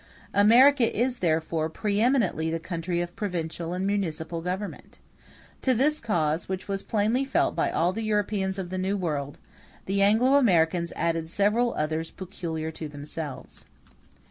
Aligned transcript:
America 0.33 0.99
is 0.99 1.19
therefore 1.19 1.69
pre 1.69 1.99
eminently 2.01 2.49
the 2.49 2.57
country 2.59 3.01
of 3.01 3.15
provincial 3.15 3.71
and 3.71 3.85
municipal 3.85 4.41
government. 4.41 4.97
To 5.61 5.75
this 5.75 5.99
cause, 5.99 6.49
which 6.49 6.67
was 6.67 6.81
plainly 6.81 7.23
felt 7.23 7.55
by 7.55 7.69
all 7.69 7.93
the 7.93 8.01
Europeans 8.01 8.57
of 8.57 8.71
the 8.71 8.79
New 8.79 8.97
World, 8.97 9.37
the 9.85 10.01
Anglo 10.01 10.37
Americans 10.39 10.91
added 10.95 11.29
several 11.29 11.75
others 11.75 12.09
peculiar 12.09 12.71
to 12.71 12.87
themselves. 12.89 13.67